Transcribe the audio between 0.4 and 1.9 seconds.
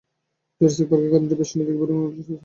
Jurassic পার্কের কারেন্টের বেষ্টনীতে কী